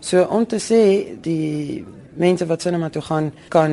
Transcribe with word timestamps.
So 0.00 0.24
om 0.32 0.46
te 0.46 0.58
sê 0.58 0.82
die 1.20 1.84
mense 2.20 2.46
wat 2.46 2.62
sinema 2.62 2.88
toe 2.90 3.02
gaan 3.02 3.32
kan 3.48 3.72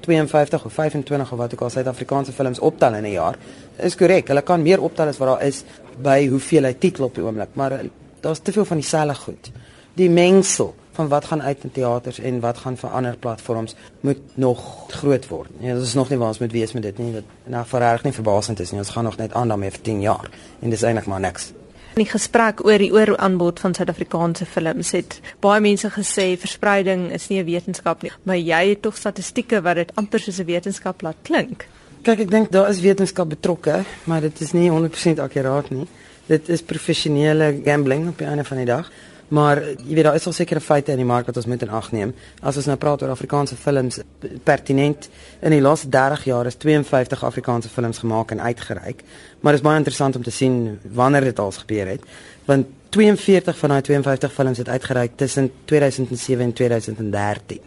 52 0.00 0.64
of 0.64 0.72
25 0.72 1.32
of 1.32 1.38
wat 1.38 1.52
ook 1.54 1.60
al 1.60 1.70
Suid-Afrikaanse 1.70 2.32
films 2.32 2.58
optel 2.58 2.94
in 2.94 3.04
'n 3.04 3.10
jaar. 3.10 3.36
Is 3.76 3.96
korrek. 3.96 4.28
Hulle 4.28 4.42
kan 4.42 4.62
meer 4.62 4.80
optel 4.80 5.08
as 5.08 5.18
wat 5.18 5.28
daar 5.28 5.46
is 5.46 5.64
by 6.02 6.28
hoeveel 6.28 6.64
hy 6.64 6.74
titel 6.74 7.04
op 7.04 7.14
die 7.14 7.24
oomblik, 7.24 7.48
maar 7.52 7.72
eh, 7.72 7.88
daar's 8.20 8.38
te 8.38 8.52
veel 8.52 8.64
van 8.64 8.76
dieselfde 8.76 9.14
goed. 9.14 9.50
Die 9.94 10.10
mengsel 10.10 10.74
van 10.92 11.08
wat 11.08 11.24
gaan 11.24 11.42
uit 11.42 11.64
in 11.64 11.72
teaters 11.72 12.18
en 12.18 12.40
wat 12.40 12.58
gaan 12.58 12.76
vir 12.76 12.90
ander 12.90 13.16
platforms 13.16 13.74
moet 14.00 14.18
nog 14.34 14.84
groot 14.88 15.28
word. 15.28 15.48
Ja, 15.58 15.74
dit 15.74 15.82
is 15.82 15.94
nog 15.94 16.08
nie 16.08 16.18
waar 16.18 16.28
ons 16.28 16.38
moet 16.38 16.52
wees 16.52 16.72
met 16.72 16.82
dit 16.82 16.98
nie. 16.98 17.12
Dit 17.12 17.24
nou 17.44 17.66
verreg 17.66 18.02
nie 18.02 18.12
verbasend 18.12 18.60
is 18.60 18.70
nie. 18.70 18.80
Ons 18.80 18.90
gaan 18.90 19.04
nog 19.04 19.16
net 19.16 19.32
aan 19.32 19.48
daarmee 19.48 19.70
vir 19.70 19.80
10 19.80 20.00
jaar 20.00 20.30
en 20.60 20.70
dis 20.70 20.82
eintlik 20.82 21.06
maar 21.06 21.20
niks. 21.20 21.52
In 21.96 22.02
die 22.04 22.12
gesprek 22.12 22.58
oor 22.60 22.76
die 22.76 22.90
ooraanbod 22.92 23.60
van 23.62 23.72
Suid-Afrikaanse 23.72 24.44
films 24.44 24.90
het 24.92 25.14
baie 25.40 25.62
mense 25.64 25.88
gesê 25.94 26.26
verspreiding 26.36 27.06
is 27.16 27.30
nie 27.30 27.38
'n 27.40 27.46
wetenskap 27.46 28.02
nie, 28.02 28.10
maar 28.24 28.36
jy 28.36 28.68
het 28.68 28.82
tog 28.82 28.98
statistieke 28.98 29.62
wat 29.62 29.76
dit 29.76 29.92
amper 29.96 30.20
soos 30.20 30.38
'n 30.38 30.44
wetenskap 30.44 31.00
laat 31.00 31.16
klink. 31.22 31.66
Kyk, 32.02 32.20
ek 32.20 32.30
dink 32.30 32.52
daar 32.52 32.68
is 32.68 32.80
wetenskap 32.80 33.28
betrokke, 33.28 33.84
maar 34.04 34.20
dit 34.20 34.40
is 34.40 34.52
nie 34.52 34.68
100% 34.70 35.18
akkuraat 35.18 35.70
nie. 35.70 35.86
Dit 36.26 36.48
is 36.48 36.62
professionele 36.62 37.60
gambling 37.64 38.08
op 38.08 38.20
'n 38.20 38.24
einde 38.24 38.44
van 38.44 38.56
die 38.56 38.66
dag. 38.66 38.90
Maar 39.28 39.62
jy 39.64 39.94
weet 39.94 40.04
daar 40.04 40.14
is 40.14 40.26
al 40.26 40.32
sekere 40.32 40.60
feite 40.60 40.92
in 40.94 41.00
die 41.02 41.06
mark 41.06 41.26
wat 41.26 41.36
ons 41.36 41.46
moet 41.50 41.62
in 41.62 41.72
ag 41.74 41.90
neem. 41.92 42.14
As 42.40 42.56
ons 42.56 42.68
nou 42.70 42.76
praat 42.78 43.02
oor 43.02 43.10
Afrikaanse 43.10 43.56
films 43.58 43.98
pertinent 44.46 45.08
in 45.40 45.50
die 45.50 45.60
laaste 45.60 45.90
30 45.90 46.24
jaar 46.30 46.46
is 46.46 46.58
52 46.62 47.24
Afrikaanse 47.24 47.68
films 47.68 47.98
gemaak 47.98 48.30
en 48.30 48.40
uitgereik. 48.40 49.02
Maar 49.40 49.56
dit 49.56 49.62
is 49.62 49.66
baie 49.66 49.82
interessant 49.82 50.16
om 50.16 50.22
te 50.22 50.30
sien 50.30 50.78
wanneer 50.92 51.30
dit 51.30 51.38
al 51.38 51.50
gebeur 51.50 51.86
het. 51.96 52.06
Want 52.46 52.66
42 52.94 53.58
van 53.58 53.68
daai 53.68 53.82
52 53.82 54.32
films 54.32 54.58
het 54.58 54.68
uitgereik 54.68 55.16
tussen 55.16 55.50
2007 55.64 56.44
en 56.44 56.52
2013. 56.52 57.60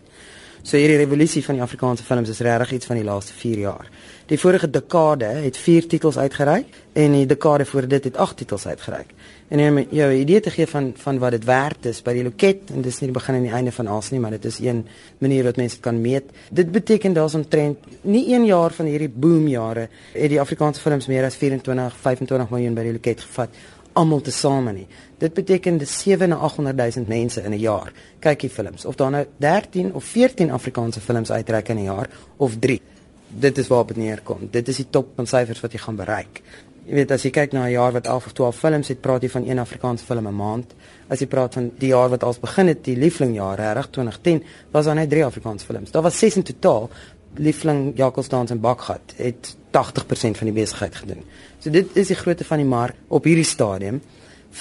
So 0.61 0.75
hierdie 0.75 0.97
revolusie 0.99 1.39
van 1.45 1.55
die 1.55 1.63
Afrikaanse 1.63 2.03
films 2.03 2.29
is 2.29 2.41
regtig 2.43 2.73
iets 2.75 2.87
van 2.89 2.97
die 2.99 3.05
laaste 3.07 3.33
4 3.33 3.59
jaar. 3.63 3.87
Die 4.27 4.37
vorige 4.37 4.67
dekade 4.69 5.25
het 5.45 5.57
4 5.57 5.87
titels 5.87 6.17
uitgereik 6.19 6.67
en 6.93 7.15
die 7.15 7.25
dekade 7.25 7.65
voor 7.65 7.87
dit 7.87 8.03
het 8.03 8.17
8 8.17 8.37
titels 8.37 8.67
uitgereik. 8.67 9.13
En 9.47 9.59
om 9.59 9.79
jou 9.89 10.11
'n 10.13 10.19
idee 10.19 10.39
te 10.39 10.51
gee 10.51 10.67
van 10.67 10.93
van 10.95 11.19
wat 11.19 11.31
dit 11.31 11.45
werd 11.45 11.85
is 11.85 12.01
by 12.01 12.13
die 12.13 12.23
loket 12.23 12.71
en 12.73 12.81
dis 12.81 12.99
nie 12.99 13.09
die 13.09 13.19
begin 13.19 13.35
en 13.35 13.41
die 13.41 13.51
einde 13.51 13.71
van 13.71 13.87
alles 13.87 14.09
nie, 14.09 14.19
maar 14.19 14.31
dit 14.31 14.45
is 14.45 14.59
een 14.59 14.87
manier 15.17 15.43
wat 15.43 15.55
mense 15.55 15.79
kan 15.79 16.01
meet. 16.01 16.23
Dit 16.51 16.71
beteken 16.71 17.13
daar's 17.13 17.35
'n 17.35 17.47
trend. 17.47 17.77
Nie 18.01 18.33
een 18.33 18.45
jaar 18.45 18.71
van 18.71 18.85
hierdie 18.85 19.09
boomjare 19.09 19.89
het 20.13 20.29
die 20.29 20.39
Afrikaanse 20.39 20.81
films 20.81 21.07
meer 21.07 21.25
as 21.25 21.35
24, 21.35 21.95
25 21.97 22.49
miljoen 22.49 22.73
by 22.73 22.83
die 22.83 22.91
loket 22.91 23.21
gevat 23.21 23.49
almal 23.93 24.21
tesame 24.21 24.73
nie. 24.73 24.87
Dit 25.17 25.33
beteken 25.33 25.77
dis 25.77 26.01
700 26.01 26.95
000 26.95 27.07
mense 27.07 27.41
in 27.41 27.51
'n 27.51 27.59
jaar 27.59 27.93
kyk 28.19 28.39
die 28.39 28.49
films. 28.49 28.85
Of 28.85 28.95
daar 28.95 29.11
nou 29.11 29.25
13 29.37 29.93
of 29.93 30.03
14 30.03 30.51
Afrikaanse 30.51 31.01
films 31.01 31.31
uitreik 31.31 31.69
in 31.69 31.77
'n 31.77 31.83
jaar 31.83 32.09
of 32.37 32.57
3. 32.59 32.81
Dit 33.27 33.57
is 33.57 33.67
waar 33.67 33.85
dit 33.85 33.97
neerkom. 33.97 34.47
Dit 34.51 34.67
is 34.67 34.75
die 34.75 34.89
top 34.89 35.07
van 35.15 35.27
syfers 35.27 35.59
wat 35.59 35.71
jy 35.71 35.79
gaan 35.79 35.95
bereik. 35.95 36.41
Jy 36.85 36.93
weet 36.93 37.11
as 37.11 37.23
jy 37.23 37.29
kyk 37.29 37.51
na 37.51 37.65
'n 37.65 37.71
jaar 37.71 37.91
wat 37.91 38.07
11 38.07 38.25
of 38.25 38.33
12 38.33 38.55
films 38.55 38.87
het, 38.87 39.01
praat 39.01 39.21
jy 39.21 39.29
van 39.29 39.47
een 39.47 39.59
Afrikaanse 39.59 40.05
film 40.05 40.27
'n 40.27 40.35
maand. 40.35 40.73
As 41.07 41.19
jy 41.19 41.27
praat 41.27 41.53
van 41.53 41.71
die 41.77 41.89
jaar 41.89 42.09
wat 42.09 42.23
als 42.23 42.39
begin 42.39 42.67
het, 42.67 42.83
die 42.83 42.97
lieflingjaar, 42.97 43.73
reg 43.73 43.89
2010, 43.89 44.43
was 44.71 44.85
daar 44.85 44.95
net 44.95 45.09
3 45.09 45.25
Afrikaanse 45.25 45.65
films. 45.65 45.91
Daar 45.91 46.01
was 46.01 46.17
6 46.17 46.35
in 46.35 46.43
totaal. 46.43 46.89
Liefling 47.35 47.97
Jakkalsdans 47.97 48.51
en 48.51 48.59
Bakgat 48.59 49.13
het 49.15 49.55
80% 49.71 50.37
van 50.37 50.49
die 50.49 50.55
besigheid 50.55 50.95
gedoen. 50.95 51.23
So 51.59 51.69
dit 51.69 51.95
is 51.97 52.07
die 52.07 52.15
grootte 52.15 52.45
van 52.45 52.57
die 52.57 52.69
mark 52.69 52.95
op 53.07 53.23
hierdie 53.23 53.47
stadium 53.47 54.01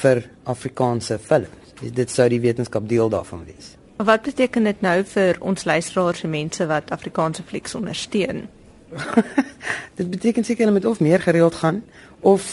vir 0.03 0.23
Afrikaanse 0.45 1.19
films. 1.19 1.75
Dit 1.81 2.11
sou 2.11 2.29
die 2.29 2.41
wetenskap 2.41 2.89
deel 2.89 3.09
daarvan 3.09 3.45
wees. 3.45 3.77
Wat 3.97 4.23
beteken 4.23 4.65
dit 4.65 4.81
nou 4.81 5.03
vir 5.05 5.39
ons 5.41 5.65
luisteraars 5.65 6.23
en 6.23 6.31
mense 6.31 6.67
wat 6.67 6.91
Afrikaanse 6.91 7.43
flieks 7.43 7.75
ondersteun? 7.75 8.47
dit 9.99 10.11
beteken 10.11 10.45
seker 10.45 10.65
hulle 10.65 10.77
moet 10.79 10.85
of 10.85 11.01
meer 11.01 11.21
gereeld 11.21 11.55
gaan 11.55 11.83
of 12.21 12.45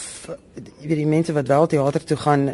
jy 0.56 0.88
weet 0.88 1.00
die 1.00 1.09
mense 1.09 1.34
wat 1.34 1.47
wel 1.47 1.68
teater 1.68 2.03
toe 2.03 2.18
gaan 2.18 2.50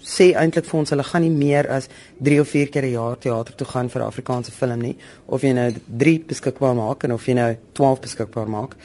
sê 0.00 0.30
eintlik 0.38 0.68
vir 0.68 0.78
ons 0.78 0.92
hulle 0.94 1.04
gaan 1.04 1.24
nie 1.26 1.32
meer 1.34 1.68
as 1.72 1.88
3 2.28 2.40
of 2.40 2.52
4 2.54 2.70
keer 2.72 2.86
'n 2.86 2.94
jaar 2.94 3.18
teater 3.18 3.54
toe 3.54 3.66
gaan 3.66 3.90
vir 3.90 4.02
'n 4.02 4.06
Afrikaanse 4.06 4.52
film 4.52 4.80
nie 4.80 4.96
of 5.26 5.42
jy 5.42 5.52
nou 5.52 5.72
3 6.04 6.24
beskikbaar 6.28 6.74
maak 6.74 7.04
en 7.04 7.12
of 7.12 7.26
jy 7.26 7.34
nou 7.34 7.56
12 7.72 8.00
beskikbaar 8.00 8.48
maak. 8.48 8.76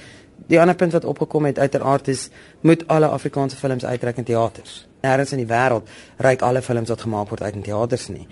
Die 0.48 0.60
ander 0.60 0.76
punt 0.76 0.92
wat 0.92 1.06
opgekom 1.06 1.46
het 1.46 1.60
uiteraard 1.60 2.08
is 2.08 2.30
moet 2.62 2.88
alle 2.88 3.08
Afrikaanse 3.08 3.56
films 3.56 3.86
uitreik 3.86 4.18
in 4.18 4.24
teaters. 4.24 4.88
Nêrens 5.02 5.32
in 5.34 5.42
die 5.42 5.50
wêreld 5.50 5.90
reik 6.18 6.42
alle 6.42 6.62
films 6.62 6.90
wat 6.90 7.02
gemaak 7.02 7.30
word 7.30 7.42
uit 7.42 7.56
in 7.56 7.62
teaters 7.66 8.08
nie. 8.08 8.28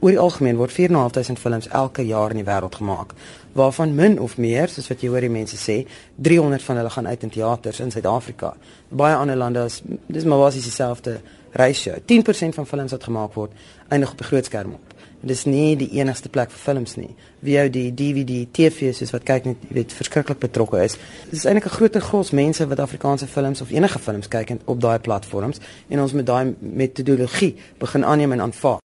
Oor 0.00 0.12
die 0.14 0.20
algemeen 0.22 0.56
word 0.60 0.70
4.500 0.70 1.40
films 1.42 1.66
elke 1.74 2.04
jaar 2.06 2.30
in 2.30 2.38
die 2.38 2.46
wêreld 2.46 2.76
gemaak, 2.78 3.16
waarvan 3.58 3.94
min 3.98 4.20
of 4.22 4.36
meer, 4.38 4.70
soos 4.70 4.86
wat 4.92 5.00
jy 5.02 5.08
hoor 5.10 5.24
die 5.26 5.32
mense 5.32 5.58
sê, 5.58 5.80
300 6.22 6.62
van 6.62 6.78
hulle 6.78 6.92
gaan 6.94 7.08
uit 7.10 7.24
in 7.26 7.32
teaters 7.34 7.80
in 7.82 7.90
Suid-Afrika. 7.90 8.52
Baie 8.94 9.16
ander 9.18 9.36
lande 9.36 9.64
is 9.66 9.80
dis 10.06 10.24
maar 10.24 10.38
basies 10.44 10.68
dieselfde 10.70 11.16
ratio. 11.58 11.96
10% 12.12 12.54
van 12.60 12.70
films 12.70 12.94
wat 12.94 13.08
gemaak 13.10 13.34
word, 13.34 13.58
eindig 13.88 14.14
op 14.14 14.22
die 14.22 14.28
groot 14.30 14.46
skerm 14.46 14.76
op. 14.78 14.94
En 15.18 15.32
dis 15.32 15.44
nie 15.50 15.74
die 15.74 15.88
enigste 15.98 16.30
plek 16.30 16.52
vir 16.54 16.60
films 16.62 16.94
nie. 16.94 17.10
Die 17.42 17.58
DVD, 17.90 18.44
TV 18.54 18.92
soos 18.94 19.10
wat 19.10 19.26
kyk 19.26 19.48
net 19.50 19.64
weet 19.74 19.94
verskriklik 19.98 20.38
betrokke 20.44 20.78
is. 20.84 20.94
Dis 21.32 21.44
eintlik 21.44 21.66
'n 21.66 21.74
groot 21.74 21.96
gros 21.96 22.30
mense 22.30 22.66
wat 22.66 22.78
Afrikaanse 22.78 23.26
films 23.26 23.60
of 23.60 23.70
enige 23.70 23.98
films 23.98 24.28
kyk 24.28 24.52
op 24.64 24.80
daai 24.80 24.98
platforms 24.98 25.58
en 25.88 26.00
ons 26.00 26.12
met 26.12 26.26
daai 26.26 26.54
metodologie 26.60 27.56
begin 27.78 28.04
aanneem 28.04 28.32
en 28.32 28.40
aanvaar. 28.40 28.76